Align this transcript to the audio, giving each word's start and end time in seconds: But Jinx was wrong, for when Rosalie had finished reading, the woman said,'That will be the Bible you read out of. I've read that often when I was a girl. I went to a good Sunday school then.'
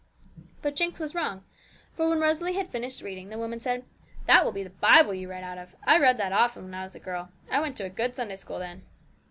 But 0.63 0.75
Jinx 0.75 0.99
was 0.99 1.13
wrong, 1.13 1.43
for 1.95 2.09
when 2.09 2.19
Rosalie 2.21 2.55
had 2.55 2.71
finished 2.71 3.03
reading, 3.03 3.29
the 3.29 3.37
woman 3.37 3.59
said,'That 3.59 4.43
will 4.43 4.51
be 4.51 4.63
the 4.63 4.71
Bible 4.71 5.13
you 5.13 5.29
read 5.29 5.43
out 5.43 5.59
of. 5.59 5.75
I've 5.85 6.01
read 6.01 6.17
that 6.17 6.33
often 6.33 6.63
when 6.63 6.73
I 6.73 6.81
was 6.81 6.95
a 6.95 6.99
girl. 6.99 7.29
I 7.51 7.59
went 7.61 7.77
to 7.77 7.85
a 7.85 7.89
good 7.91 8.15
Sunday 8.15 8.37
school 8.37 8.57
then.' 8.57 8.81